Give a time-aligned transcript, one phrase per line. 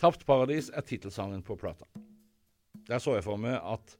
[0.00, 1.84] 'Tapt paradis' er tittelsangen på plata.
[2.88, 3.96] Der så jeg for meg at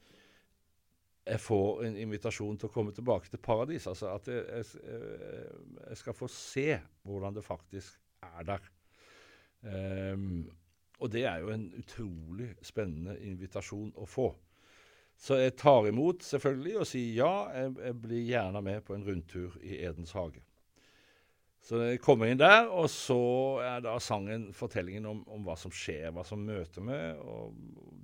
[1.27, 3.87] jeg får en invitasjon til å komme tilbake til paradis.
[3.87, 4.65] Altså at jeg, jeg,
[5.91, 6.69] jeg skal få se
[7.05, 8.71] hvordan det faktisk er der.
[9.61, 10.49] Um,
[11.01, 14.31] og det er jo en utrolig spennende invitasjon å få.
[15.21, 19.05] Så jeg tar imot selvfølgelig og sier ja, jeg, jeg blir gjerne med på en
[19.05, 20.41] rundtur i Edens hage.
[21.61, 23.21] Så jeg kommer inn der, og så
[23.61, 27.57] er da sangen fortellingen om, om hva som skjer, hva som møter meg, og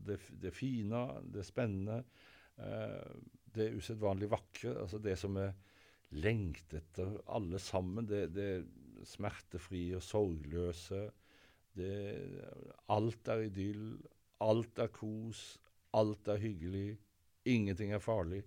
[0.07, 2.03] det, det fine, det spennende,
[2.61, 3.15] eh,
[3.57, 5.55] det usedvanlig vakre, altså det som er
[6.21, 8.51] lengter etter alle sammen, det, det
[9.09, 11.07] smertefrie og sorgløse.
[11.77, 11.93] Det,
[12.93, 13.97] alt er idyll,
[14.45, 15.57] alt er kos,
[15.97, 16.97] alt er hyggelig.
[17.47, 18.43] Ingenting er farlig.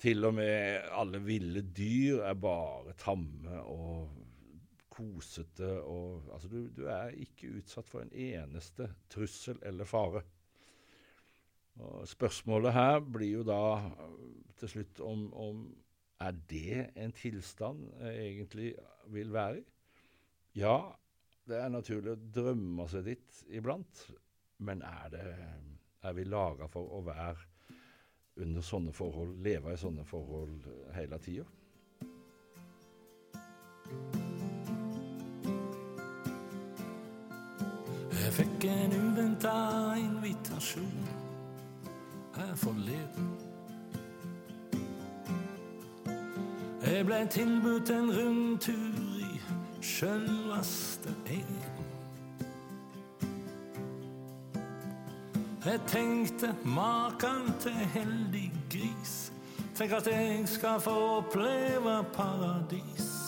[0.00, 4.08] Til og med alle ville dyr er bare tamme og
[4.90, 5.68] kosete.
[5.82, 10.22] Og, altså du, du, er ikke utsatt for en eneste trussel eller fare.
[11.80, 13.60] Og spørsmålet her blir jo da
[14.60, 15.60] til slutt om, om
[16.20, 18.72] er det en tilstand jeg egentlig
[19.12, 19.62] vil være i?
[20.60, 20.76] Ja,
[21.48, 24.02] det er naturlig å drømme seg dit iblant,
[24.66, 25.24] men er, det,
[26.04, 27.48] er vi laga for å være
[28.40, 31.44] under sånne forhold, leve i sånne forhold hele tida.
[38.20, 39.52] Jeg fikk en uventa
[39.98, 41.08] invitasjon
[42.36, 43.30] her forleden.
[46.86, 49.40] Jeg ble tilbudt en rundtur i
[49.82, 51.60] sjølvaste Eden.
[55.64, 59.32] Jeg tenkte maken til heldig gris.
[59.76, 63.19] Tenk at jeg skal få oppleve paradis.